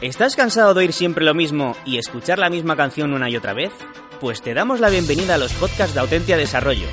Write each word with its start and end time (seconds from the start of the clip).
¿Estás 0.00 0.34
cansado 0.34 0.72
de 0.72 0.80
oír 0.80 0.92
siempre 0.94 1.26
lo 1.26 1.34
mismo 1.34 1.76
y 1.84 1.98
escuchar 1.98 2.38
la 2.38 2.48
misma 2.48 2.74
canción 2.74 3.12
una 3.12 3.28
y 3.28 3.36
otra 3.36 3.52
vez? 3.52 3.70
Pues 4.18 4.40
te 4.40 4.54
damos 4.54 4.80
la 4.80 4.88
bienvenida 4.88 5.34
a 5.34 5.38
los 5.38 5.52
podcasts 5.52 5.92
de 5.92 6.00
Autentia 6.00 6.38
Desarrollo, 6.38 6.86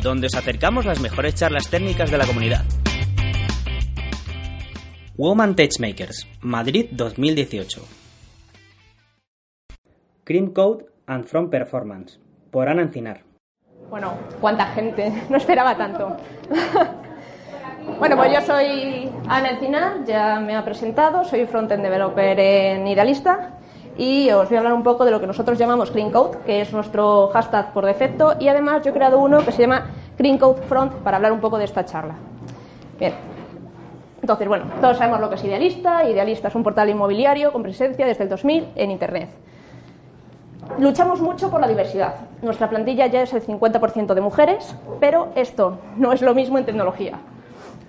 donde 0.00 0.28
os 0.28 0.34
acercamos 0.36 0.86
las 0.86 1.00
mejores 1.00 1.34
charlas 1.34 1.68
técnicas 1.68 2.12
de 2.12 2.18
la 2.18 2.24
comunidad. 2.24 2.64
Woman 5.16 5.56
Techmakers, 5.56 6.28
Madrid 6.40 6.86
2018. 6.92 7.82
Cream 10.22 10.52
Code 10.52 10.86
and 11.06 11.24
From 11.24 11.50
Performance, 11.50 12.20
por 12.52 12.68
Ana 12.68 12.82
Encinar. 12.82 13.24
Bueno, 13.90 14.16
cuánta 14.40 14.66
gente, 14.66 15.12
no 15.28 15.36
esperaba 15.36 15.76
tanto. 15.76 16.16
Bueno, 17.98 18.16
pues 18.16 18.32
yo 18.32 18.40
soy 18.42 19.10
Ana 19.28 19.50
Encinar, 19.50 20.04
ya 20.04 20.38
me 20.38 20.54
ha 20.54 20.64
presentado, 20.64 21.24
soy 21.24 21.46
frontend 21.46 21.82
developer 21.82 22.38
en 22.38 22.86
Idealista 22.86 23.50
y 23.98 24.30
os 24.30 24.48
voy 24.48 24.56
a 24.56 24.60
hablar 24.60 24.72
un 24.74 24.82
poco 24.82 25.04
de 25.04 25.10
lo 25.10 25.20
que 25.20 25.26
nosotros 25.26 25.58
llamamos 25.58 25.90
Clean 25.90 26.10
Code, 26.10 26.38
que 26.46 26.60
es 26.60 26.72
nuestro 26.72 27.28
hashtag 27.32 27.72
por 27.72 27.84
defecto, 27.84 28.34
y 28.38 28.48
además 28.48 28.82
yo 28.82 28.90
he 28.90 28.94
creado 28.94 29.18
uno 29.18 29.44
que 29.44 29.52
se 29.52 29.62
llama 29.62 29.90
Clean 30.16 30.38
Code 30.38 30.62
Front 30.62 30.92
para 30.96 31.16
hablar 31.16 31.32
un 31.32 31.40
poco 31.40 31.58
de 31.58 31.64
esta 31.64 31.84
charla. 31.84 32.14
Bien. 32.98 33.14
Entonces, 34.20 34.46
bueno, 34.46 34.66
todos 34.80 34.96
sabemos 34.98 35.20
lo 35.20 35.28
que 35.28 35.34
es 35.34 35.44
Idealista. 35.44 36.08
Idealista 36.08 36.48
es 36.48 36.54
un 36.54 36.62
portal 36.62 36.88
inmobiliario 36.88 37.52
con 37.52 37.62
presencia 37.62 38.06
desde 38.06 38.22
el 38.22 38.28
2000 38.28 38.68
en 38.76 38.90
Internet. 38.92 39.30
Luchamos 40.78 41.20
mucho 41.20 41.50
por 41.50 41.60
la 41.60 41.66
diversidad. 41.66 42.14
Nuestra 42.40 42.70
plantilla 42.70 43.06
ya 43.06 43.22
es 43.22 43.32
el 43.32 43.42
50% 43.44 44.14
de 44.14 44.20
mujeres, 44.20 44.76
pero 45.00 45.28
esto 45.34 45.78
no 45.96 46.12
es 46.12 46.22
lo 46.22 46.34
mismo 46.34 46.56
en 46.58 46.64
tecnología. 46.64 47.18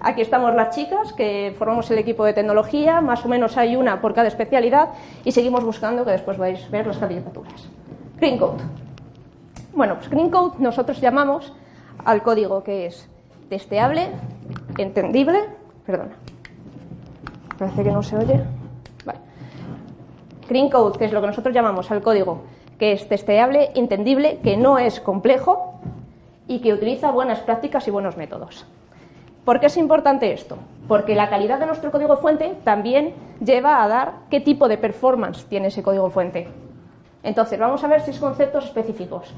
Aquí 0.05 0.21
estamos 0.21 0.53
las 0.53 0.75
chicas 0.75 1.13
que 1.13 1.55
formamos 1.57 1.89
el 1.89 1.97
equipo 1.97 2.25
de 2.25 2.33
tecnología, 2.33 2.99
más 2.99 3.23
o 3.25 3.29
menos 3.29 3.55
hay 3.55 3.77
una 3.77 4.01
por 4.01 4.13
cada 4.13 4.27
especialidad 4.27 4.89
y 5.23 5.31
seguimos 5.31 5.63
buscando 5.63 6.03
que 6.03 6.11
después 6.11 6.37
vais 6.37 6.61
a 6.61 6.69
ver 6.69 6.85
las 6.85 6.97
candidaturas. 6.97 7.69
Green 8.17 8.37
Code. 8.37 8.61
Bueno, 9.73 9.95
pues 9.95 10.09
Green 10.09 10.29
Code 10.29 10.55
nosotros 10.59 10.99
llamamos 10.99 11.53
al 12.03 12.21
código 12.21 12.65
que 12.65 12.87
es 12.87 13.07
testeable, 13.47 14.09
entendible, 14.77 15.39
perdona, 15.85 16.15
parece 17.57 17.83
que 17.83 17.91
no 17.91 18.03
se 18.03 18.17
oye. 18.17 18.43
Vale. 19.05 19.19
Green 20.49 20.69
Code, 20.69 20.99
que 20.99 21.05
es 21.05 21.13
lo 21.13 21.21
que 21.21 21.27
nosotros 21.27 21.55
llamamos 21.55 21.89
al 21.91 22.01
código 22.01 22.41
que 22.77 22.91
es 22.91 23.07
testeable, 23.07 23.71
entendible, 23.75 24.39
que 24.43 24.57
no 24.57 24.77
es 24.79 24.99
complejo 24.99 25.75
y 26.45 26.59
que 26.59 26.73
utiliza 26.73 27.11
buenas 27.11 27.39
prácticas 27.39 27.87
y 27.87 27.91
buenos 27.91 28.17
métodos. 28.17 28.65
¿Por 29.45 29.59
qué 29.59 29.65
es 29.65 29.77
importante 29.77 30.31
esto? 30.31 30.57
Porque 30.87 31.15
la 31.15 31.29
calidad 31.29 31.59
de 31.59 31.65
nuestro 31.65 31.91
código 31.91 32.17
fuente 32.17 32.55
también 32.63 33.13
lleva 33.43 33.83
a 33.83 33.87
dar 33.87 34.13
qué 34.29 34.39
tipo 34.39 34.67
de 34.67 34.77
performance 34.77 35.45
tiene 35.45 35.67
ese 35.67 35.83
código 35.83 36.09
fuente. 36.09 36.47
Entonces, 37.23 37.59
vamos 37.59 37.83
a 37.83 37.87
ver 37.87 38.01
seis 38.01 38.19
conceptos 38.19 38.65
específicos. 38.65 39.33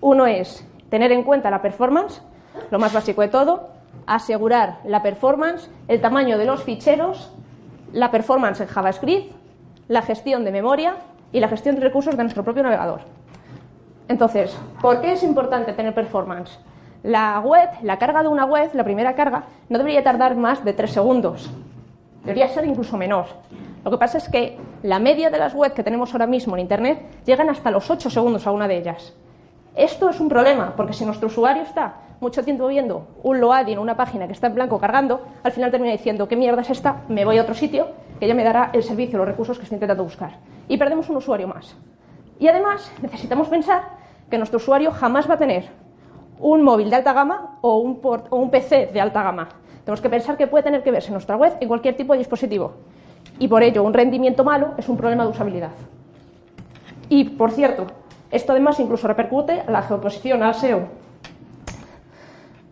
Uno 0.00 0.26
es 0.26 0.66
tener 0.88 1.10
en 1.12 1.22
cuenta 1.22 1.50
la 1.50 1.62
performance, 1.62 2.22
lo 2.70 2.78
más 2.78 2.92
básico 2.92 3.22
de 3.22 3.28
todo, 3.28 3.68
asegurar 4.06 4.78
la 4.84 5.02
performance, 5.02 5.70
el 5.88 6.00
tamaño 6.00 6.38
de 6.38 6.44
los 6.44 6.62
ficheros, 6.62 7.32
la 7.92 8.10
performance 8.10 8.60
en 8.60 8.68
JavaScript, 8.68 9.32
la 9.88 10.02
gestión 10.02 10.44
de 10.44 10.52
memoria 10.52 10.96
y 11.32 11.40
la 11.40 11.48
gestión 11.48 11.74
de 11.76 11.82
recursos 11.82 12.16
de 12.16 12.22
nuestro 12.22 12.44
propio 12.44 12.62
navegador. 12.62 13.00
Entonces, 14.08 14.56
¿por 14.80 15.00
qué 15.00 15.12
es 15.12 15.22
importante 15.22 15.72
tener 15.72 15.94
performance? 15.94 16.58
La 17.02 17.40
web, 17.40 17.68
la 17.82 17.98
carga 17.98 18.22
de 18.22 18.28
una 18.28 18.44
web, 18.44 18.70
la 18.74 18.84
primera 18.84 19.14
carga, 19.14 19.44
no 19.68 19.78
debería 19.78 20.04
tardar 20.04 20.36
más 20.36 20.64
de 20.64 20.72
tres 20.72 20.92
segundos. 20.92 21.50
Debería 22.22 22.46
ser 22.48 22.64
incluso 22.64 22.96
menor. 22.96 23.26
Lo 23.84 23.90
que 23.90 23.98
pasa 23.98 24.18
es 24.18 24.28
que 24.28 24.56
la 24.84 25.00
media 25.00 25.28
de 25.28 25.38
las 25.38 25.54
webs 25.54 25.74
que 25.74 25.82
tenemos 25.82 26.12
ahora 26.12 26.28
mismo 26.28 26.54
en 26.54 26.60
Internet 26.60 27.00
llegan 27.26 27.50
hasta 27.50 27.72
los 27.72 27.90
8 27.90 28.08
segundos 28.08 28.46
a 28.46 28.52
una 28.52 28.68
de 28.68 28.78
ellas. 28.78 29.14
Esto 29.74 30.10
es 30.10 30.20
un 30.20 30.28
problema, 30.28 30.74
porque 30.76 30.92
si 30.92 31.04
nuestro 31.04 31.26
usuario 31.26 31.62
está 31.62 31.94
mucho 32.20 32.44
tiempo 32.44 32.68
viendo 32.68 33.08
un 33.24 33.40
loading, 33.40 33.78
una 33.78 33.96
página 33.96 34.28
que 34.28 34.32
está 34.32 34.46
en 34.46 34.54
blanco 34.54 34.78
cargando, 34.78 35.22
al 35.42 35.50
final 35.50 35.72
termina 35.72 35.90
diciendo, 35.92 36.28
¿qué 36.28 36.36
mierda 36.36 36.62
es 36.62 36.70
esta? 36.70 37.02
Me 37.08 37.24
voy 37.24 37.38
a 37.38 37.42
otro 37.42 37.54
sitio 37.54 37.88
que 38.20 38.28
ya 38.28 38.34
me 38.34 38.44
dará 38.44 38.70
el 38.72 38.84
servicio, 38.84 39.18
los 39.18 39.26
recursos 39.26 39.58
que 39.58 39.64
estoy 39.64 39.76
intentando 39.76 40.04
buscar. 40.04 40.38
Y 40.68 40.76
perdemos 40.76 41.08
un 41.08 41.16
usuario 41.16 41.48
más. 41.48 41.74
Y 42.38 42.46
además 42.46 42.92
necesitamos 43.02 43.48
pensar 43.48 43.82
que 44.30 44.38
nuestro 44.38 44.58
usuario 44.58 44.92
jamás 44.92 45.28
va 45.28 45.34
a 45.34 45.38
tener 45.38 45.81
un 46.42 46.62
móvil 46.62 46.90
de 46.90 46.96
alta 46.96 47.12
gama 47.12 47.58
o 47.60 47.78
un, 47.78 48.00
o 48.02 48.36
un 48.36 48.50
PC 48.50 48.90
de 48.92 49.00
alta 49.00 49.22
gama. 49.22 49.48
Tenemos 49.84 50.00
que 50.00 50.10
pensar 50.10 50.36
que 50.36 50.46
puede 50.46 50.64
tener 50.64 50.82
que 50.82 50.90
verse 50.90 51.10
nuestra 51.10 51.36
web 51.36 51.54
en 51.60 51.68
cualquier 51.68 51.96
tipo 51.96 52.12
de 52.12 52.18
dispositivo. 52.18 52.72
Y 53.38 53.48
por 53.48 53.62
ello, 53.62 53.82
un 53.82 53.94
rendimiento 53.94 54.44
malo 54.44 54.74
es 54.76 54.88
un 54.88 54.96
problema 54.96 55.24
de 55.24 55.30
usabilidad. 55.30 55.70
Y, 57.08 57.24
por 57.24 57.50
cierto, 57.52 57.86
esto 58.30 58.52
además 58.52 58.78
incluso 58.80 59.06
repercute 59.06 59.60
a 59.60 59.70
la 59.70 59.82
geoposición, 59.82 60.42
al 60.42 60.54
SEO. 60.54 60.80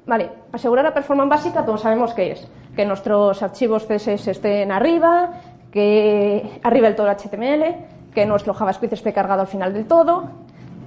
Vale, 0.06 0.30
asegurar 0.53 0.84
la 0.84 0.94
performance 0.94 1.30
básica 1.30 1.64
todos 1.64 1.80
sabemos 1.80 2.12
que 2.14 2.32
es. 2.32 2.48
Que 2.75 2.84
nuestros 2.84 3.42
archivos 3.42 3.86
CSS 3.86 4.28
estén 4.28 4.72
arriba, 4.72 5.30
que 5.70 6.60
arriba 6.62 6.88
el 6.88 6.97
todo 6.97 7.09
HTML, 7.09 7.75
que 8.14 8.26
nuestro 8.26 8.54
JavaScript 8.54 8.94
esté 8.94 9.12
cargado 9.12 9.42
al 9.42 9.47
final 9.47 9.72
del 9.72 9.86
todo, 9.86 10.30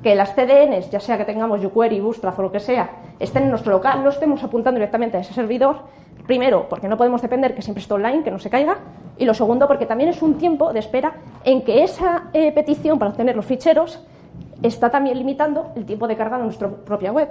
que 0.03 0.16
las 0.16 0.36
CDNs, 0.36 0.91
ya 0.91 1.00
sea 1.00 1.18
que 1.18 1.25
tengamos 1.25 1.62
jQuery, 1.62 2.02
Bootstrap 2.02 2.38
o 2.38 2.41
lo 2.44 2.52
que 2.52 2.59
sea, 2.59 2.90
estén 3.19 3.44
en 3.44 3.50
nuestro 3.50 3.72
local, 3.72 4.03
no 4.03 4.09
estemos 4.09 4.44
apuntando 4.44 4.78
directamente 4.78 5.18
a 5.18 5.22
ese 5.22 5.34
servidor, 5.34 5.78
primero, 6.28 6.68
porque 6.69 6.90
no 6.90 6.97
podemos 6.97 7.22
depender 7.22 7.56
que 7.56 7.62
siempre 7.62 7.81
esté 7.81 7.94
online, 7.94 8.22
que 8.24 8.30
no 8.30 8.38
se 8.38 8.50
caiga, 8.50 8.80
y 9.18 9.25
lo 9.25 9.34
segundo, 9.34 9.66
porque 9.66 9.86
también 9.86 10.09
es 10.09 10.22
un 10.22 10.38
tiempo 10.38 10.74
de 10.74 10.80
espera 10.80 11.14
en 11.46 11.64
que 11.64 11.84
esa 11.84 12.25
eh, 12.34 12.52
petición 12.52 13.00
para 13.00 13.12
obtener 13.12 13.36
los 13.36 13.46
ficheros 13.46 14.03
está 14.62 14.90
también 14.90 15.18
limitando 15.18 15.72
el 15.75 15.86
tiempo 15.86 16.08
de 16.08 16.18
carga 16.18 16.38
de 16.38 16.44
nuestra 16.44 16.68
propia 16.70 17.12
web. 17.12 17.30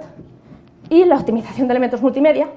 Y 0.89 1.05
la 1.05 1.17
optimización 1.17 1.67
de 1.67 1.73
elementos 1.73 2.01
multimedia, 2.01 2.47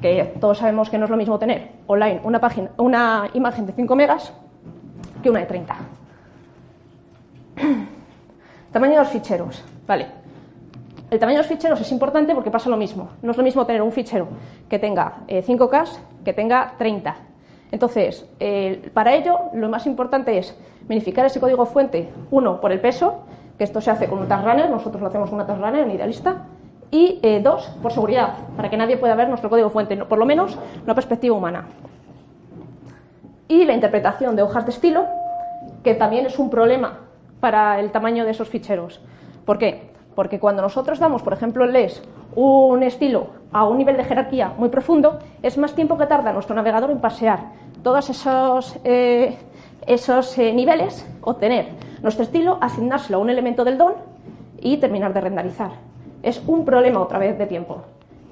que 0.00 0.34
todos 0.40 0.58
sabemos 0.58 0.90
que 0.90 0.98
no 0.98 1.04
es 1.04 1.10
lo 1.10 1.16
mismo 1.16 1.38
tener 1.38 1.70
online 1.86 2.20
una, 2.24 2.40
página, 2.40 2.70
una 2.76 3.30
imagen 3.34 3.66
de 3.66 3.72
5 3.72 3.96
megas 3.96 4.32
que 5.22 5.30
una 5.30 5.40
de 5.40 5.46
30. 5.46 5.76
Tamaño 8.74 8.94
de 8.94 8.98
los 8.98 9.08
ficheros. 9.08 9.62
Vale. 9.86 10.08
El 11.08 11.20
tamaño 11.20 11.36
de 11.36 11.42
los 11.44 11.46
ficheros 11.46 11.80
es 11.80 11.92
importante 11.92 12.34
porque 12.34 12.50
pasa 12.50 12.68
lo 12.68 12.76
mismo. 12.76 13.10
No 13.22 13.30
es 13.30 13.36
lo 13.36 13.44
mismo 13.44 13.64
tener 13.64 13.80
un 13.80 13.92
fichero 13.92 14.26
que 14.68 14.80
tenga 14.80 15.18
5K 15.28 15.84
eh, 15.84 15.98
que 16.24 16.32
tenga 16.32 16.74
30. 16.76 17.14
Entonces, 17.70 18.26
para 18.92 19.14
ello, 19.14 19.42
lo 19.52 19.68
más 19.68 19.86
importante 19.86 20.36
es 20.38 20.58
verificar 20.88 21.24
ese 21.24 21.38
código 21.38 21.66
fuente, 21.66 22.08
uno, 22.32 22.60
por 22.60 22.72
el 22.72 22.80
peso, 22.80 23.20
que 23.56 23.62
esto 23.62 23.80
se 23.80 23.92
hace 23.92 24.08
con 24.08 24.18
un 24.18 24.26
task 24.26 24.44
runner, 24.44 24.68
nosotros 24.68 25.00
lo 25.00 25.06
hacemos 25.06 25.30
con 25.30 25.36
una 25.36 25.46
task 25.46 25.60
runner 25.60 25.84
en 25.84 25.92
Idealista, 25.92 26.46
y 26.90 27.20
eh, 27.22 27.40
dos, 27.40 27.70
por 27.80 27.92
seguridad, 27.92 28.34
para 28.56 28.70
que 28.70 28.76
nadie 28.76 28.96
pueda 28.96 29.14
ver 29.14 29.28
nuestro 29.28 29.48
código 29.48 29.70
fuente, 29.70 29.96
por 29.98 30.18
lo 30.18 30.26
menos 30.26 30.58
una 30.82 30.96
perspectiva 30.96 31.36
humana. 31.36 31.68
Y 33.46 33.66
la 33.66 33.72
interpretación 33.72 34.34
de 34.34 34.42
hojas 34.42 34.66
de 34.66 34.72
estilo, 34.72 35.06
que 35.84 35.94
también 35.94 36.26
es 36.26 36.40
un 36.40 36.50
problema 36.50 37.03
para 37.40 37.80
el 37.80 37.90
tamaño 37.90 38.24
de 38.24 38.30
esos 38.30 38.48
ficheros. 38.48 39.00
¿Por 39.44 39.58
qué? 39.58 39.90
Porque 40.14 40.38
cuando 40.38 40.62
nosotros 40.62 40.98
damos, 40.98 41.22
por 41.22 41.32
ejemplo, 41.32 41.66
LES 41.66 42.02
un 42.36 42.82
estilo 42.82 43.28
a 43.52 43.64
un 43.64 43.78
nivel 43.78 43.96
de 43.96 44.04
jerarquía 44.04 44.52
muy 44.56 44.68
profundo, 44.68 45.18
es 45.42 45.56
más 45.58 45.74
tiempo 45.74 45.96
que 45.96 46.06
tarda 46.06 46.32
nuestro 46.32 46.54
navegador 46.54 46.90
en 46.90 47.00
pasear 47.00 47.40
todos 47.82 48.10
esos, 48.10 48.78
eh, 48.82 49.36
esos 49.86 50.38
eh, 50.38 50.52
niveles, 50.52 51.06
obtener 51.20 51.68
nuestro 52.02 52.24
estilo, 52.24 52.58
asignárselo 52.60 53.18
a 53.18 53.20
un 53.20 53.30
elemento 53.30 53.64
del 53.64 53.78
DOM 53.78 53.92
y 54.60 54.78
terminar 54.78 55.12
de 55.12 55.20
renderizar. 55.20 55.72
Es 56.22 56.42
un 56.46 56.64
problema 56.64 57.00
otra 57.00 57.18
vez 57.18 57.38
de 57.38 57.46
tiempo. 57.46 57.82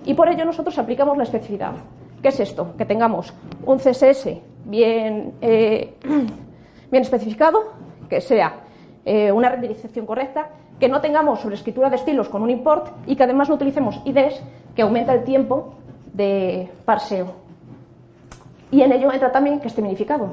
Y 0.04 0.14
por 0.14 0.28
ello 0.28 0.44
nosotros 0.44 0.78
aplicamos 0.78 1.16
la 1.16 1.24
especificidad. 1.24 1.74
¿Qué 2.22 2.28
es 2.28 2.40
esto? 2.40 2.74
Que 2.76 2.86
tengamos 2.86 3.34
un 3.66 3.78
CSS 3.78 4.28
bien, 4.64 5.34
eh, 5.40 5.94
bien 6.90 7.02
especificado, 7.02 7.62
que 8.08 8.20
sea 8.20 8.61
eh, 9.04 9.32
una 9.32 9.48
renderización 9.48 10.06
correcta, 10.06 10.48
que 10.78 10.88
no 10.88 11.00
tengamos 11.00 11.40
sobreescritura 11.40 11.90
de 11.90 11.96
estilos 11.96 12.28
con 12.28 12.42
un 12.42 12.50
import 12.50 12.88
y 13.06 13.16
que 13.16 13.22
además 13.22 13.48
no 13.48 13.54
utilicemos 13.56 14.00
IDs 14.04 14.42
que 14.74 14.82
aumenta 14.82 15.14
el 15.14 15.24
tiempo 15.24 15.74
de 16.12 16.70
parseo. 16.84 17.34
y 18.70 18.82
en 18.82 18.92
ello 18.92 19.12
entra 19.12 19.30
también 19.32 19.60
que 19.60 19.68
esté 19.68 19.82
minificado. 19.82 20.32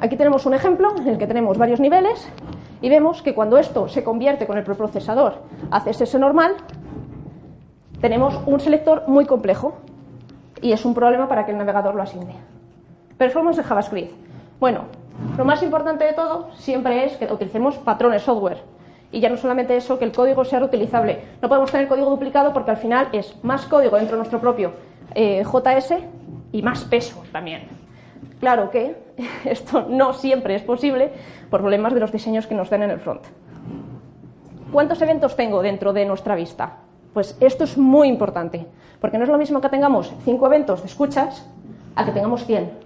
Aquí 0.00 0.16
tenemos 0.16 0.46
un 0.46 0.54
ejemplo 0.54 0.96
en 0.96 1.06
el 1.06 1.18
que 1.18 1.26
tenemos 1.26 1.58
varios 1.58 1.78
niveles 1.78 2.28
y 2.80 2.88
vemos 2.88 3.22
que 3.22 3.34
cuando 3.34 3.56
esto 3.58 3.88
se 3.88 4.02
convierte 4.02 4.46
con 4.46 4.58
el 4.58 4.64
preprocesador 4.64 5.42
a 5.70 5.80
CSS 5.80 6.18
normal, 6.18 6.56
tenemos 8.00 8.40
un 8.46 8.58
selector 8.58 9.04
muy 9.06 9.26
complejo 9.26 9.74
y 10.60 10.72
es 10.72 10.84
un 10.84 10.92
problema 10.92 11.28
para 11.28 11.46
que 11.46 11.52
el 11.52 11.58
navegador 11.58 11.94
lo 11.94 12.02
asigne. 12.02 12.34
Performance 13.16 13.58
de 13.58 13.62
JavaScript. 13.62 14.12
Bueno, 14.58 14.86
lo 15.36 15.44
más 15.44 15.62
importante 15.62 16.04
de 16.04 16.12
todo 16.12 16.50
siempre 16.56 17.04
es 17.04 17.16
que 17.16 17.32
utilicemos 17.32 17.76
patrones 17.78 18.22
software. 18.22 18.58
Y 19.10 19.20
ya 19.20 19.28
no 19.28 19.36
solamente 19.36 19.76
eso, 19.76 19.98
que 19.98 20.04
el 20.06 20.12
código 20.12 20.44
sea 20.44 20.58
reutilizable. 20.58 21.20
No 21.42 21.48
podemos 21.48 21.70
tener 21.70 21.86
código 21.86 22.10
duplicado 22.10 22.52
porque 22.52 22.70
al 22.70 22.78
final 22.78 23.08
es 23.12 23.34
más 23.42 23.66
código 23.66 23.96
dentro 23.96 24.16
de 24.16 24.18
nuestro 24.18 24.40
propio 24.40 24.72
eh, 25.14 25.44
JS 25.44 25.94
y 26.52 26.62
más 26.62 26.84
peso 26.84 27.22
también. 27.30 27.68
Claro 28.40 28.70
que 28.70 28.96
esto 29.44 29.86
no 29.88 30.14
siempre 30.14 30.54
es 30.54 30.62
posible 30.62 31.12
por 31.50 31.60
problemas 31.60 31.94
de 31.94 32.00
los 32.00 32.10
diseños 32.10 32.46
que 32.46 32.54
nos 32.54 32.70
den 32.70 32.82
en 32.82 32.90
el 32.90 33.00
front. 33.00 33.22
¿Cuántos 34.72 35.02
eventos 35.02 35.36
tengo 35.36 35.60
dentro 35.62 35.92
de 35.92 36.06
nuestra 36.06 36.34
vista? 36.34 36.78
Pues 37.12 37.36
esto 37.40 37.64
es 37.64 37.76
muy 37.76 38.08
importante, 38.08 38.66
porque 39.00 39.18
no 39.18 39.24
es 39.24 39.30
lo 39.30 39.36
mismo 39.36 39.60
que 39.60 39.68
tengamos 39.68 40.14
cinco 40.24 40.46
eventos 40.46 40.80
de 40.80 40.86
escuchas 40.86 41.46
a 41.94 42.06
que 42.06 42.12
tengamos 42.12 42.46
100. 42.46 42.81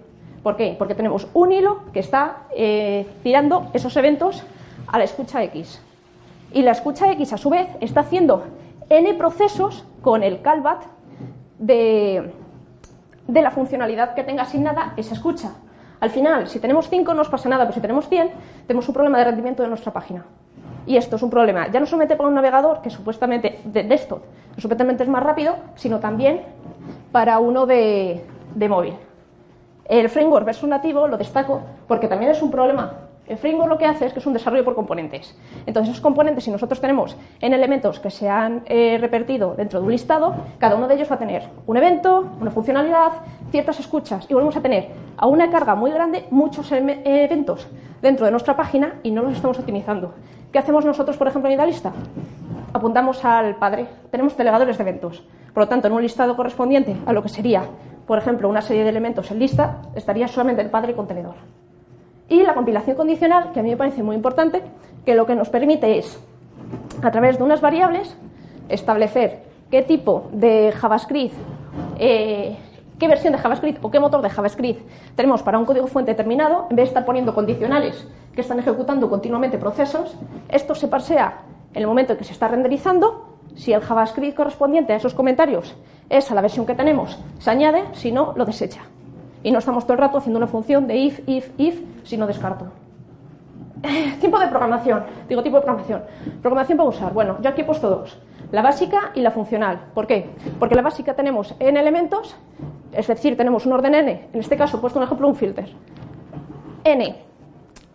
¿Por 0.47 0.55
qué? 0.55 0.77
Porque 0.77 0.95
tenemos 0.95 1.27
un 1.33 1.51
hilo 1.51 1.79
que 1.91 1.99
está 1.99 2.43
eh, 2.55 3.05
tirando 3.21 3.67
esos 3.73 3.97
eventos 3.97 4.45
a 4.87 4.97
la 4.97 5.03
escucha 5.03 5.43
X. 5.43 5.83
Y 6.53 6.61
la 6.61 6.71
escucha 6.71 7.11
X, 7.11 7.33
a 7.33 7.37
su 7.37 7.49
vez, 7.49 7.67
está 7.81 7.99
haciendo 7.99 8.45
n 8.89 9.13
procesos 9.15 9.83
con 10.01 10.23
el 10.23 10.41
callback 10.41 10.83
de, 11.59 12.31
de 13.27 13.41
la 13.41 13.51
funcionalidad 13.51 14.13
que 14.13 14.23
tenga 14.23 14.43
asignada 14.43 14.93
esa 14.95 15.15
escucha. 15.15 15.51
Al 15.99 16.11
final, 16.11 16.47
si 16.47 16.61
tenemos 16.61 16.87
5 16.87 17.11
no 17.11 17.17
nos 17.17 17.27
pasa 17.27 17.49
nada, 17.49 17.65
pero 17.65 17.73
si 17.73 17.81
tenemos 17.81 18.07
100, 18.07 18.29
tenemos 18.67 18.87
un 18.87 18.93
problema 18.93 19.17
de 19.17 19.25
rendimiento 19.25 19.63
de 19.63 19.67
nuestra 19.67 19.91
página. 19.91 20.23
Y 20.85 20.95
esto 20.95 21.17
es 21.17 21.23
un 21.23 21.29
problema, 21.29 21.69
ya 21.69 21.81
no 21.81 21.85
solamente 21.85 22.15
para 22.15 22.29
un 22.29 22.35
navegador, 22.35 22.81
que 22.81 22.89
supuestamente 22.89 23.59
de 23.65 23.83
desktop, 23.83 24.21
supuestamente 24.57 25.03
es 25.03 25.09
más 25.09 25.23
rápido, 25.23 25.57
sino 25.75 25.99
también 25.99 26.39
para 27.11 27.37
uno 27.39 27.65
de, 27.65 28.23
de 28.55 28.69
móvil. 28.69 28.93
El 29.87 30.09
framework 30.09 30.45
versus 30.45 30.69
nativo 30.69 31.07
lo 31.07 31.17
destaco 31.17 31.61
porque 31.87 32.07
también 32.07 32.31
es 32.31 32.41
un 32.41 32.51
problema 32.51 33.07
el 33.27 33.37
framework 33.37 33.69
lo 33.69 33.77
que 33.77 33.85
hace 33.85 34.05
es 34.05 34.13
que 34.13 34.19
es 34.19 34.25
un 34.25 34.33
desarrollo 34.33 34.63
por 34.63 34.73
componentes. 34.73 35.37
Entonces, 35.65 35.91
esos 35.91 36.01
componentes, 36.01 36.45
si 36.45 36.51
nosotros 36.51 36.79
tenemos 36.79 37.17
en 37.41 37.53
elementos 37.53 37.99
que 37.99 38.09
se 38.09 38.29
han 38.29 38.63
eh, 38.67 38.97
dentro 39.57 39.79
de 39.79 39.85
un 39.85 39.91
listado, 39.91 40.33
cada 40.59 40.75
uno 40.75 40.87
de 40.87 40.95
ellos 40.95 41.11
va 41.11 41.15
a 41.15 41.19
tener 41.19 41.43
un 41.65 41.75
evento, 41.75 42.25
una 42.39 42.51
funcionalidad, 42.51 43.11
ciertas 43.51 43.79
escuchas 43.81 44.25
y 44.29 44.33
volvemos 44.33 44.55
a 44.55 44.61
tener 44.61 44.87
a 45.17 45.27
una 45.27 45.49
carga 45.49 45.75
muy 45.75 45.91
grande 45.91 46.25
muchos 46.31 46.71
eventos 46.71 47.67
dentro 48.01 48.25
de 48.25 48.31
nuestra 48.31 48.55
página 48.55 48.95
y 49.03 49.11
no 49.11 49.23
los 49.23 49.33
estamos 49.33 49.59
optimizando. 49.59 50.13
¿Qué 50.53 50.59
hacemos 50.59 50.85
nosotros, 50.85 51.17
por 51.17 51.27
ejemplo, 51.27 51.49
en 51.49 51.55
Idealista? 51.55 51.91
Apuntamos 52.71 53.25
al 53.25 53.57
padre. 53.57 53.87
Tenemos 54.09 54.37
delegadores 54.37 54.77
de 54.77 54.83
eventos. 54.83 55.23
Por 55.53 55.63
lo 55.63 55.67
tanto, 55.67 55.87
en 55.87 55.93
un 55.93 56.01
listado 56.01 56.37
correspondiente 56.37 56.95
a 57.05 57.11
lo 57.11 57.21
que 57.21 57.29
sería, 57.29 57.63
por 58.07 58.17
ejemplo, 58.17 58.49
una 58.49 58.61
serie 58.61 58.83
de 58.83 58.89
elementos 58.89 59.29
en 59.31 59.39
lista, 59.39 59.81
estaría 59.93 60.27
solamente 60.27 60.61
el 60.61 60.69
padre 60.69 60.95
contenedor. 60.95 61.35
Y 62.29 62.41
la 62.43 62.53
compilación 62.53 62.95
condicional, 62.95 63.51
que 63.51 63.59
a 63.59 63.63
mí 63.63 63.69
me 63.69 63.77
parece 63.77 64.01
muy 64.01 64.15
importante, 64.15 64.63
que 65.05 65.13
lo 65.13 65.25
que 65.25 65.35
nos 65.35 65.49
permite 65.49 65.97
es, 65.97 66.19
a 67.03 67.11
través 67.11 67.37
de 67.37 67.43
unas 67.43 67.61
variables, 67.61 68.15
establecer 68.69 69.43
qué 69.69 69.81
tipo 69.81 70.29
de 70.31 70.71
JavaScript, 70.71 71.35
eh, 71.99 72.57
qué 72.97 73.07
versión 73.07 73.33
de 73.33 73.39
JavaScript 73.39 73.83
o 73.83 73.91
qué 73.91 73.99
motor 73.99 74.21
de 74.21 74.29
JavaScript 74.29 74.81
tenemos 75.15 75.43
para 75.43 75.59
un 75.59 75.65
código 75.65 75.87
fuente 75.87 76.11
determinado, 76.11 76.67
en 76.69 76.75
vez 76.75 76.85
de 76.85 76.89
estar 76.89 77.05
poniendo 77.05 77.35
condicionales 77.35 78.07
que 78.33 78.41
están 78.41 78.59
ejecutando 78.59 79.09
continuamente 79.09 79.57
procesos, 79.57 80.15
esto 80.49 80.75
se 80.75 80.87
parsea 80.87 81.41
en 81.73 81.81
el 81.81 81.87
momento 81.87 82.13
en 82.13 82.19
que 82.19 82.23
se 82.23 82.33
está 82.33 82.47
renderizando. 82.47 83.26
Si 83.57 83.73
el 83.73 83.81
JavaScript 83.81 84.37
correspondiente 84.37 84.93
a 84.93 84.95
esos 84.95 85.13
comentarios 85.13 85.75
es 86.09 86.31
a 86.31 86.35
la 86.35 86.41
versión 86.41 86.65
que 86.65 86.73
tenemos, 86.73 87.19
se 87.39 87.51
añade, 87.51 87.83
si 87.91 88.13
no, 88.13 88.33
lo 88.37 88.45
desecha 88.45 88.83
y 89.43 89.51
no 89.51 89.59
estamos 89.59 89.85
todo 89.85 89.93
el 89.93 89.99
rato 89.99 90.17
haciendo 90.17 90.37
una 90.37 90.47
función 90.47 90.87
de 90.87 90.97
if, 90.97 91.21
if, 91.27 91.49
if, 91.57 91.81
sino 92.03 92.27
descarto. 92.27 92.67
Tiempo 94.19 94.39
de 94.39 94.47
programación. 94.47 95.03
Digo 95.29 95.43
tipo 95.43 95.57
de 95.57 95.61
programación. 95.61 96.03
Programación 96.41 96.77
para 96.77 96.89
usar. 96.89 97.13
Bueno, 97.13 97.37
yo 97.41 97.49
aquí 97.49 97.61
he 97.61 97.63
puesto 97.63 97.89
dos. 97.89 98.19
La 98.51 98.61
básica 98.61 99.11
y 99.13 99.21
la 99.21 99.31
funcional. 99.31 99.79
¿Por 99.93 100.07
qué? 100.07 100.29
Porque 100.59 100.75
la 100.75 100.81
básica 100.81 101.13
tenemos 101.13 101.55
n 101.59 101.79
elementos, 101.79 102.35
es 102.91 103.07
decir, 103.07 103.37
tenemos 103.37 103.65
un 103.65 103.73
orden 103.73 103.95
n. 103.95 104.27
En 104.33 104.39
este 104.39 104.57
caso 104.57 104.77
he 104.77 104.79
puesto 104.81 104.99
un 104.99 105.05
ejemplo, 105.05 105.27
un 105.27 105.35
filter. 105.35 105.69
n 106.83 107.27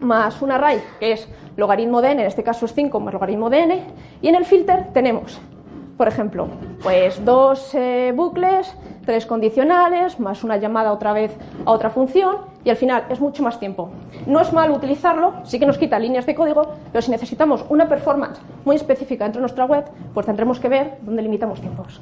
más 0.01 0.43
un 0.43 0.51
array, 0.51 0.83
que 0.99 1.13
es 1.13 1.29
logaritmo 1.57 2.01
de 2.01 2.11
n, 2.13 2.23
en 2.23 2.27
este 2.27 2.43
caso 2.43 2.67
es 2.67 2.75
5 2.75 2.99
más 2.99 3.13
logaritmo 3.13 3.51
de 3.51 3.61
n. 3.61 3.83
Y 4.21 4.29
en 4.29 4.35
el 4.35 4.45
filter 4.45 4.93
tenemos 4.93 5.41
por 6.03 6.09
ejemplo, 6.09 6.49
pues 6.83 7.25
dos 7.25 7.77
eh, 7.77 8.13
bucles, 8.13 8.77
tres 9.07 9.25
condicionales, 9.25 10.19
más 10.19 10.43
una 10.43 10.57
llamada 10.57 10.91
otra 10.91 11.13
vez 11.13 11.33
a 11.65 11.71
otra 11.71 11.91
función 11.91 12.39
y 12.65 12.71
al 12.71 12.77
final 12.77 13.05
es 13.09 13.21
mucho 13.21 13.45
más 13.45 13.61
tiempo. 13.61 13.89
No 14.27 14.41
es 14.41 14.53
malo 14.53 14.75
utilizarlo, 14.75 15.35
sí 15.45 15.61
que 15.61 15.67
nos 15.67 15.79
quita 15.79 16.01
líneas 16.01 16.27
de 16.27 16.35
código, 16.35 16.73
pero 16.91 17.03
si 17.03 17.13
necesitamos 17.13 17.65
una 17.69 17.89
performance 17.89 18.41
muy 18.65 18.75
específica 18.75 19.23
dentro 19.23 19.39
de 19.39 19.43
nuestra 19.43 19.65
web, 19.65 19.85
pues 20.13 20.27
tendremos 20.27 20.59
que 20.59 20.69
ver 20.69 20.97
dónde 21.03 21.23
limitamos 21.23 21.61
tiempos. 21.61 22.01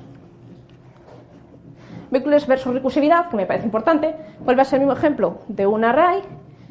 Bucles 2.10 2.46
versus 2.46 2.72
recursividad, 2.72 3.28
que 3.28 3.36
me 3.36 3.44
parece 3.44 3.66
importante, 3.66 4.14
vuelve 4.46 4.62
a 4.62 4.64
ser 4.64 4.80
el 4.80 4.86
mismo 4.86 4.98
ejemplo 4.98 5.40
de 5.46 5.66
un 5.66 5.84
array 5.84 6.22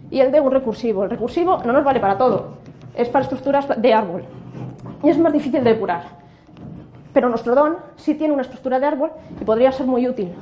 y 0.10 0.20
el 0.20 0.32
de 0.32 0.42
un 0.42 0.52
recursivo. 0.52 1.04
El 1.04 1.12
recursivo 1.12 1.62
no 1.64 1.74
nos 1.74 1.84
vale 1.84 2.00
para 2.00 2.18
todo, 2.18 2.58
es 2.96 3.08
para 3.08 3.22
estructuras 3.22 3.68
de 3.80 3.94
árbol 3.94 4.24
y 5.04 5.10
es 5.10 5.20
más 5.20 5.32
difícil 5.32 5.64
de 5.64 5.74
depurar. 5.74 6.18
Pero 7.14 7.30
nuestro 7.30 7.56
don 7.56 7.78
sí 7.96 8.16
tiene 8.16 8.34
una 8.34 8.44
estructura 8.44 8.80
de 8.80 8.86
árbol 8.86 9.12
y 9.40 9.44
podría 9.44 9.72
ser 9.72 9.88
muy 9.88 10.08
útil. 10.08 10.34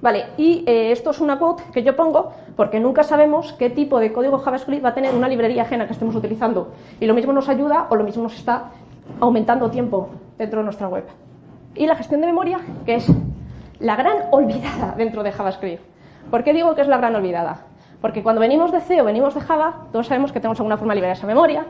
Vale, 0.00 0.26
y 0.36 0.64
eh, 0.66 0.90
esto 0.90 1.10
es 1.10 1.20
una 1.20 1.38
quote 1.38 1.62
que 1.72 1.84
yo 1.84 1.94
pongo 1.94 2.32
porque 2.56 2.80
nunca 2.80 3.04
sabemos 3.04 3.52
qué 3.52 3.70
tipo 3.70 4.00
de 4.00 4.12
código 4.12 4.38
JavaScript 4.38 4.84
va 4.84 4.88
a 4.88 4.94
tener 4.94 5.14
una 5.14 5.28
librería 5.28 5.62
ajena 5.62 5.86
que 5.86 5.92
estemos 5.92 6.16
utilizando. 6.16 6.72
Y 6.98 7.06
lo 7.06 7.14
mismo 7.14 7.32
nos 7.32 7.48
ayuda 7.48 7.86
o 7.88 7.94
lo 7.94 8.02
mismo 8.02 8.24
nos 8.24 8.34
está 8.34 8.70
aumentando 9.20 9.70
tiempo 9.70 10.10
dentro 10.38 10.58
de 10.58 10.64
nuestra 10.64 10.88
web. 10.88 11.04
Y 11.76 11.86
la 11.86 11.94
gestión 11.94 12.20
de 12.20 12.26
memoria, 12.26 12.58
que 12.84 12.96
es 12.96 13.06
la 13.78 13.94
gran 13.94 14.16
olvidada 14.32 14.94
dentro 14.96 15.22
de 15.22 15.30
JavaScript. 15.30 15.82
¿Por 16.30 16.42
qué 16.42 16.52
digo 16.52 16.74
que 16.74 16.80
es 16.80 16.88
la 16.88 16.96
gran 16.96 17.14
olvidada? 17.14 17.62
Porque 18.00 18.24
cuando 18.24 18.40
venimos 18.40 18.72
de 18.72 18.80
C 18.80 19.00
o 19.00 19.04
venimos 19.04 19.34
de 19.34 19.40
Java, 19.40 19.86
todos 19.92 20.08
sabemos 20.08 20.32
que 20.32 20.40
tenemos 20.40 20.58
alguna 20.58 20.76
forma 20.76 20.94
de 20.94 20.96
liberar 20.96 21.16
esa 21.16 21.26
memoria, 21.26 21.66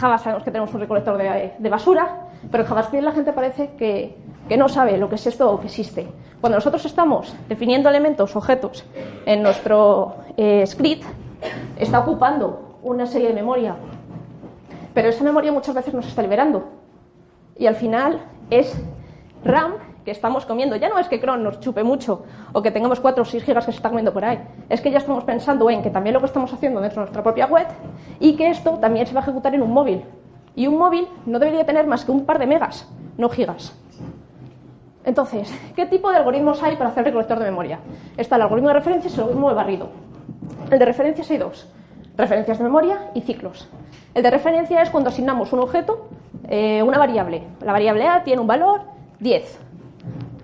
Java 0.00 0.16
sabemos 0.16 0.44
que 0.44 0.50
tenemos 0.50 0.72
un 0.72 0.80
recolector 0.80 1.18
de, 1.18 1.68
basura, 1.68 2.28
pero 2.50 2.62
en 2.62 2.68
JavaScript 2.68 3.04
la 3.04 3.12
gente 3.12 3.34
parece 3.34 3.72
que, 3.76 4.16
no 4.56 4.68
sabe 4.68 4.96
lo 4.96 5.10
que 5.10 5.16
es 5.16 5.26
esto 5.26 5.50
o 5.52 5.60
que 5.60 5.66
existe. 5.66 6.08
Cuando 6.40 6.56
nosotros 6.56 6.84
estamos 6.86 7.36
definiendo 7.48 7.90
elementos, 7.90 8.34
objetos 8.34 8.84
en 9.26 9.42
nuestro 9.42 10.14
eh, 10.38 10.66
script, 10.66 11.04
está 11.78 12.00
ocupando 12.00 12.78
una 12.82 13.06
serie 13.06 13.28
de 13.28 13.34
memoria, 13.34 13.76
pero 14.94 15.10
esa 15.10 15.22
memoria 15.22 15.52
muchas 15.52 15.74
veces 15.74 15.92
nos 15.92 16.06
está 16.06 16.22
liberando. 16.22 16.64
Y 17.58 17.66
al 17.66 17.74
final 17.74 18.20
es 18.48 18.74
RAM 19.44 19.74
estamos 20.10 20.46
comiendo. 20.46 20.76
Ya 20.76 20.88
no 20.88 20.98
es 20.98 21.08
que 21.08 21.20
Chrome 21.20 21.42
nos 21.42 21.60
chupe 21.60 21.82
mucho 21.82 22.24
o 22.52 22.62
que 22.62 22.70
tengamos 22.70 23.00
4 23.00 23.22
o 23.22 23.24
6 23.24 23.44
gigas 23.44 23.64
que 23.64 23.72
se 23.72 23.76
está 23.76 23.88
comiendo 23.88 24.12
por 24.12 24.24
ahí. 24.24 24.40
Es 24.68 24.80
que 24.80 24.90
ya 24.90 24.98
estamos 24.98 25.24
pensando 25.24 25.68
en 25.70 25.82
que 25.82 25.90
también 25.90 26.14
lo 26.14 26.20
que 26.20 26.26
estamos 26.26 26.52
haciendo 26.52 26.80
dentro 26.80 27.00
de 27.00 27.06
nuestra 27.06 27.22
propia 27.22 27.46
web 27.46 27.66
y 28.18 28.36
que 28.36 28.48
esto 28.48 28.72
también 28.80 29.06
se 29.06 29.14
va 29.14 29.20
a 29.20 29.22
ejecutar 29.22 29.54
en 29.54 29.62
un 29.62 29.72
móvil. 29.72 30.04
Y 30.54 30.66
un 30.66 30.78
móvil 30.78 31.06
no 31.26 31.38
debería 31.38 31.64
tener 31.64 31.86
más 31.86 32.04
que 32.04 32.10
un 32.10 32.24
par 32.24 32.38
de 32.38 32.46
megas, 32.46 32.88
no 33.16 33.28
gigas. 33.28 33.74
Entonces, 35.04 35.52
¿qué 35.74 35.86
tipo 35.86 36.10
de 36.10 36.18
algoritmos 36.18 36.62
hay 36.62 36.76
para 36.76 36.90
hacer 36.90 37.04
recolector 37.04 37.38
de 37.38 37.46
memoria? 37.46 37.78
Está 38.16 38.36
el 38.36 38.42
algoritmo 38.42 38.68
de 38.68 38.74
referencias 38.74 39.12
y 39.12 39.16
el 39.16 39.20
algoritmo 39.22 39.48
de 39.48 39.54
barrido. 39.54 39.88
El 40.70 40.78
de 40.78 40.84
referencias 40.84 41.30
hay 41.30 41.38
dos, 41.38 41.66
referencias 42.16 42.58
de 42.58 42.64
memoria 42.64 43.10
y 43.14 43.22
ciclos. 43.22 43.68
El 44.14 44.22
de 44.22 44.30
referencia 44.30 44.82
es 44.82 44.90
cuando 44.90 45.08
asignamos 45.08 45.52
un 45.52 45.60
objeto, 45.60 46.08
eh, 46.48 46.82
una 46.82 46.98
variable. 46.98 47.44
La 47.62 47.72
variable 47.72 48.06
A 48.06 48.22
tiene 48.24 48.40
un 48.40 48.46
valor 48.46 48.82
10 49.20 49.69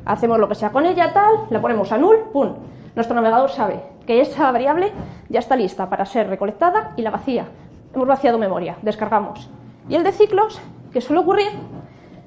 hacemos 0.06 0.38
lo 0.38 0.48
que 0.48 0.54
sea 0.54 0.70
con 0.70 0.86
ella, 0.86 1.12
tal, 1.12 1.34
la 1.50 1.60
ponemos 1.60 1.92
a 1.92 1.98
null, 1.98 2.30
pum. 2.32 2.54
Nuestro 2.94 3.14
navegador 3.14 3.50
sabe 3.50 3.82
que 4.06 4.20
esa 4.20 4.50
variable 4.52 4.92
ya 5.28 5.40
está 5.40 5.56
lista 5.56 5.90
para 5.90 6.06
ser 6.06 6.28
recolectada 6.28 6.92
y 6.96 7.02
la 7.02 7.10
vacía. 7.10 7.46
Hemos 7.92 8.08
vaciado 8.08 8.38
memoria, 8.38 8.76
descargamos. 8.82 9.50
Y 9.88 9.94
el 9.94 10.04
de 10.04 10.12
ciclos, 10.12 10.60
que 10.92 11.00
suele 11.00 11.20
ocurrir 11.20 11.50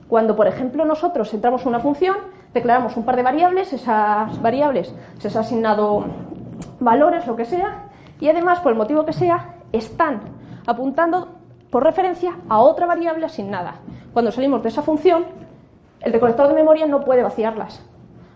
cuando, 0.07 0.35
por 0.35 0.47
ejemplo, 0.47 0.85
nosotros 0.85 1.33
entramos 1.33 1.61
en 1.63 1.69
una 1.69 1.79
función, 1.79 2.17
declaramos 2.53 2.97
un 2.97 3.05
par 3.05 3.15
de 3.15 3.23
variables, 3.23 3.73
esas 3.73 4.41
variables 4.41 4.93
se 5.17 5.27
les 5.27 5.35
ha 5.35 5.39
asignado 5.39 6.05
valores, 6.79 7.25
lo 7.27 7.35
que 7.35 7.45
sea, 7.45 7.85
y 8.19 8.27
además, 8.27 8.59
por 8.59 8.71
el 8.71 8.77
motivo 8.77 9.05
que 9.05 9.13
sea, 9.13 9.55
están 9.71 10.21
apuntando 10.65 11.29
por 11.69 11.83
referencia 11.83 12.35
a 12.49 12.59
otra 12.59 12.85
variable 12.85 13.25
asignada. 13.25 13.75
Cuando 14.13 14.31
salimos 14.31 14.63
de 14.63 14.69
esa 14.69 14.81
función, 14.81 15.25
el 16.01 16.13
recolector 16.13 16.47
de 16.47 16.53
memoria 16.53 16.85
no 16.87 17.03
puede 17.03 17.23
vaciarlas. 17.23 17.81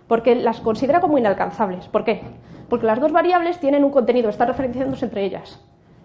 porque 0.08 0.36
las 0.36 0.60
considera 0.60 1.00
como 1.00 1.17
inalcanzables. 1.17 1.88
¿Por 1.88 2.03
qué? 2.03 2.22
Porque 2.70 2.86
las 2.86 3.00
dos 3.00 3.12
variables 3.12 3.60
tienen 3.60 3.84
un 3.84 3.89
contenido, 3.89 4.29
están 4.29 4.50
referenciándose 4.50 5.05
entre 5.05 5.24
ellas. 5.24 5.60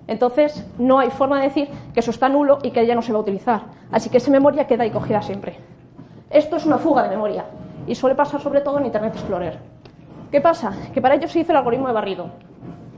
Entonces, 0.06 0.64
no 0.78 0.98
hay 0.98 1.10
forma 1.10 1.38
de 1.38 1.48
decir 1.48 1.68
que 1.92 2.00
eso 2.00 2.10
está 2.10 2.28
nulo 2.28 2.58
y 2.62 2.70
que 2.70 2.80
ella 2.80 2.94
no 2.94 3.02
se 3.02 3.12
va 3.12 3.18
a 3.18 3.22
utilizar. 3.22 3.62
Así 3.90 4.08
que 4.08 4.16
esa 4.18 4.30
memoria 4.30 4.66
queda 4.66 4.84
ahí 4.84 4.90
cogida 4.90 5.20
siempre. 5.20 5.58
Esto 6.30 6.56
es 6.56 6.64
una 6.64 6.78
fuga 6.78 7.02
de 7.02 7.10
memoria 7.10 7.44
y 7.86 7.94
suele 7.94 8.14
pasar 8.14 8.40
sobre 8.40 8.60
todo 8.60 8.78
en 8.78 8.86
Internet 8.86 9.14
Explorer. 9.14 9.58
¿Qué 10.30 10.40
pasa? 10.40 10.72
Que 10.94 11.02
para 11.02 11.16
ello 11.16 11.28
se 11.28 11.40
hizo 11.40 11.52
el 11.52 11.58
algoritmo 11.58 11.88
de 11.88 11.92
barrido. 11.92 12.30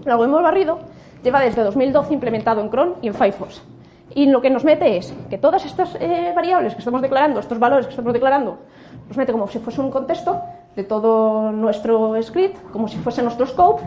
El 0.05 0.13
algoritmo 0.13 0.37
de 0.37 0.45
barrido 0.45 0.79
lleva 1.25 1.41
desde 1.41 1.65
2012 1.65 2.15
implementado 2.15 2.61
en 2.61 2.71
Chrome 2.71 2.93
y 3.03 3.09
en 3.09 3.15
Firefox. 3.15 3.63
Y 4.15 4.27
lo 4.27 4.41
que 4.41 4.51
nos 4.51 4.65
mete 4.65 4.97
es 4.97 5.15
que 5.29 5.39
todas 5.39 5.65
estas 5.65 5.97
eh, 6.01 6.33
variables 6.35 6.75
que 6.75 6.81
estamos 6.81 7.01
declarando, 7.01 7.39
estos 7.39 7.59
valores 7.59 7.87
que 7.87 7.91
estamos 7.91 8.13
declarando, 8.13 8.59
nos 9.07 9.17
mete 9.17 9.33
como 9.33 9.47
si 9.47 9.59
fuese 9.61 9.81
un 9.81 9.91
contexto 9.91 10.41
de 10.75 10.83
todo 10.85 11.53
nuestro 11.53 12.21
script, 12.23 12.59
como 12.73 12.89
si 12.89 12.99
fuese 12.99 13.23
nuestro 13.23 13.47
scope. 13.47 13.83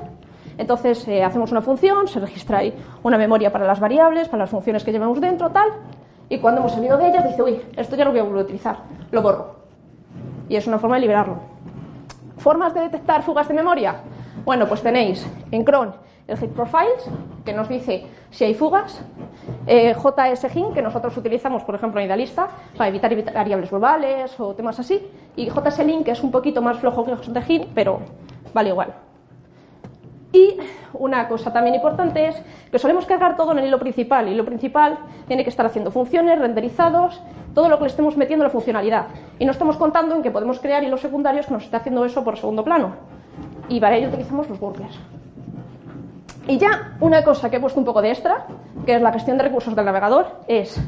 Entonces 0.57 1.05
eh, 1.07 1.23
hacemos 1.23 1.51
una 1.51 1.61
función, 1.61 2.07
se 2.07 2.19
registra 2.19 2.59
ahí 2.59 2.73
una 3.01 3.17
memoria 3.17 3.51
para 3.51 3.65
las 3.65 3.79
variables, 3.79 4.29
para 4.29 4.43
las 4.43 4.49
funciones 4.49 4.83
que 4.83 4.91
llevamos 4.91 5.19
dentro, 5.19 5.49
tal. 5.49 5.69
Y 6.29 6.39
cuando 6.39 6.61
hemos 6.61 6.71
salido 6.71 6.97
de 6.97 7.09
ellas, 7.09 7.27
dice, 7.27 7.43
uy, 7.43 7.61
esto 7.75 7.95
ya 7.97 8.05
lo 8.05 8.11
voy 8.11 8.19
a 8.19 8.23
volver 8.23 8.41
a 8.41 8.43
utilizar, 8.43 8.77
lo 9.11 9.21
borro. 9.21 9.55
Y 10.47 10.55
es 10.55 10.67
una 10.67 10.79
forma 10.79 10.95
de 10.95 11.01
liberarlo. 11.01 11.37
¿Formas 12.37 12.73
de 12.73 12.81
detectar 12.81 13.23
fugas 13.23 13.47
de 13.47 13.53
memoria? 13.53 13.95
Bueno, 14.45 14.67
pues 14.67 14.81
tenéis 14.81 15.25
en 15.51 15.63
cron 15.63 16.02
el 16.27 16.37
hit 16.37 16.51
profiles, 16.51 17.09
que 17.43 17.53
nos 17.53 17.67
dice 17.67 18.05
si 18.29 18.45
hay 18.45 18.53
fugas, 18.53 19.01
eh, 19.67 19.93
JSGIN, 19.93 20.73
que 20.73 20.81
nosotros 20.81 21.15
utilizamos, 21.17 21.63
por 21.63 21.75
ejemplo, 21.75 21.99
en 21.99 22.07
Idealista, 22.07 22.47
para 22.77 22.89
evitar 22.89 23.13
variables 23.33 23.69
globales 23.69 24.39
o 24.39 24.53
temas 24.55 24.79
así, 24.79 25.05
y 25.35 25.49
JSLIN, 25.49 26.03
que 26.03 26.11
es 26.11 26.23
un 26.23 26.31
poquito 26.31 26.61
más 26.61 26.77
flojo 26.77 27.05
que 27.05 27.15
JSGIN, 27.15 27.69
pero 27.73 27.99
vale 28.53 28.69
igual. 28.69 28.93
Y 30.31 30.57
una 30.93 31.27
cosa 31.27 31.53
también 31.53 31.75
importante 31.75 32.27
es 32.27 32.41
que 32.71 32.79
solemos 32.79 33.05
cargar 33.05 33.37
todo 33.37 33.51
en 33.51 33.59
el 33.59 33.67
hilo 33.67 33.77
principal. 33.77 34.27
El 34.27 34.33
hilo 34.33 34.45
principal 34.45 34.97
tiene 35.27 35.43
que 35.43 35.51
estar 35.51 35.65
haciendo 35.65 35.91
funciones, 35.91 36.39
renderizados, 36.39 37.21
todo 37.53 37.69
lo 37.69 37.77
que 37.77 37.83
le 37.83 37.89
estemos 37.89 38.17
metiendo 38.17 38.43
en 38.43 38.47
la 38.47 38.51
funcionalidad. 38.51 39.05
Y 39.37 39.45
no 39.45 39.51
estamos 39.51 39.77
contando 39.77 40.15
en 40.15 40.23
que 40.23 40.31
podemos 40.31 40.59
crear 40.59 40.83
hilos 40.83 41.01
secundarios 41.01 41.45
que 41.45 41.53
nos 41.53 41.65
esté 41.65 41.77
haciendo 41.77 42.03
eso 42.03 42.23
por 42.23 42.37
segundo 42.37 42.63
plano. 42.63 42.95
Y 43.69 43.79
para 43.79 43.95
ello 43.95 44.07
utilizamos 44.07 44.49
los 44.49 44.59
workers. 44.59 44.97
Y 46.47 46.57
ya 46.57 46.95
una 46.99 47.23
cosa 47.23 47.49
que 47.49 47.57
he 47.57 47.59
puesto 47.59 47.79
un 47.79 47.85
poco 47.85 48.01
de 48.01 48.09
extra, 48.09 48.47
que 48.85 48.95
es 48.95 49.01
la 49.01 49.13
gestión 49.13 49.37
de 49.37 49.43
recursos 49.43 49.75
del 49.75 49.85
navegador, 49.85 50.41
es 50.47 50.79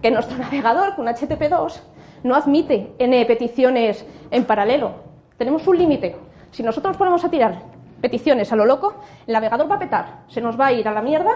que 0.00 0.10
nuestro 0.10 0.38
navegador 0.38 0.94
con 0.94 1.06
HTTP2 1.06 1.80
no 2.24 2.34
admite 2.34 2.94
n 2.98 3.24
peticiones 3.26 4.04
en 4.30 4.44
paralelo. 4.44 4.92
Tenemos 5.36 5.66
un 5.66 5.78
límite. 5.78 6.16
Si 6.50 6.62
nosotros 6.62 6.92
nos 6.92 6.96
ponemos 6.96 7.24
a 7.24 7.30
tirar 7.30 7.58
peticiones 8.00 8.50
a 8.52 8.56
lo 8.56 8.64
loco, 8.64 8.94
el 9.26 9.32
navegador 9.34 9.70
va 9.70 9.76
a 9.76 9.78
petar, 9.78 10.06
se 10.28 10.40
nos 10.40 10.58
va 10.58 10.66
a 10.66 10.72
ir 10.72 10.88
a 10.88 10.92
la 10.92 11.02
mierda 11.02 11.30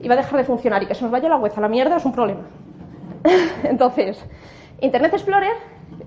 y 0.00 0.08
va 0.08 0.14
a 0.14 0.16
dejar 0.16 0.38
de 0.38 0.44
funcionar. 0.44 0.82
Y 0.82 0.86
que 0.86 0.94
se 0.94 1.02
nos 1.02 1.10
vaya 1.10 1.28
la 1.28 1.36
web 1.36 1.52
a 1.54 1.60
la 1.60 1.68
mierda 1.68 1.96
es 1.96 2.04
un 2.04 2.12
problema. 2.12 2.42
Entonces, 3.64 4.24
Internet 4.80 5.12
Explorer 5.12 5.52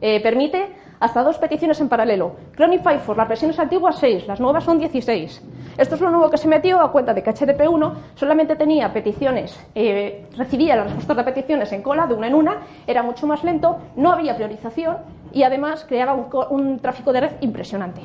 eh, 0.02 0.22
permite 0.22 0.70
hasta 1.04 1.22
dos 1.22 1.38
peticiones 1.38 1.82
en 1.82 1.90
paralelo. 1.90 2.32
Chrome 2.56 2.76
y 2.76 2.80
Firefox, 2.80 3.18
las 3.18 3.28
versiones 3.28 3.60
antiguas 3.60 3.98
6, 4.00 4.26
las 4.26 4.40
nuevas 4.40 4.64
son 4.64 4.80
16. 4.80 5.42
Esto 5.78 5.96
es 5.96 6.02
lo 6.02 6.10
nuevo 6.10 6.30
que 6.30 6.38
se 6.38 6.48
metió 6.48 6.80
a 6.80 6.94
cuenta 6.94 7.14
de 7.14 7.22
que 7.22 7.30
HTTP1 7.30 7.94
solamente 8.16 8.56
tenía 8.56 8.94
peticiones, 8.94 9.60
eh, 9.76 10.28
recibía 10.38 10.78
las 10.78 10.86
respuestas 10.86 11.18
de 11.18 11.24
peticiones 11.26 11.74
en 11.74 11.82
cola 11.82 12.08
de 12.08 12.14
una 12.14 12.28
en 12.28 12.36
una, 12.36 12.58
era 12.88 13.04
mucho 13.04 13.28
más 13.28 13.44
lento, 13.44 13.80
no 13.98 14.14
había 14.14 14.34
priorización 14.34 14.96
y 15.34 15.44
además 15.44 15.84
creaba 15.86 16.14
un, 16.14 16.28
un 16.52 16.80
tráfico 16.80 17.12
de 17.12 17.20
red 17.20 17.32
impresionante. 17.42 18.00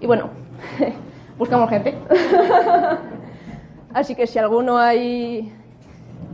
Y 0.00 0.06
bueno, 0.06 0.30
buscamos 1.36 1.68
gente. 1.70 1.98
Así 3.94 4.14
que 4.14 4.28
si 4.28 4.38
alguno 4.38 4.78
hay 4.78 5.52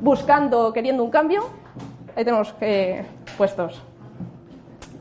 buscando, 0.03 0.71
queriendo 0.71 1.03
un 1.03 1.11
cambio, 1.11 1.45
ahí 2.15 2.27
tenemos 2.27 2.55
eh, 2.61 3.07
puestos. 3.39 3.83